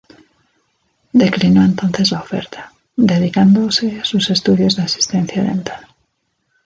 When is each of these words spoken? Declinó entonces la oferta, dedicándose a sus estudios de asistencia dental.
Declinó 1.23 1.63
entonces 1.63 2.09
la 2.11 2.21
oferta, 2.21 2.73
dedicándose 2.95 3.99
a 3.99 4.03
sus 4.03 4.31
estudios 4.31 4.75
de 4.75 4.81
asistencia 4.81 5.43
dental. 5.43 5.85